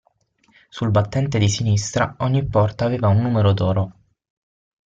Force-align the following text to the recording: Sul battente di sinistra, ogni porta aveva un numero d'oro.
Sul 0.67 0.89
battente 0.89 1.37
di 1.37 1.47
sinistra, 1.47 2.15
ogni 2.21 2.43
porta 2.47 2.85
aveva 2.85 3.09
un 3.09 3.21
numero 3.21 3.53
d'oro. 3.53 3.93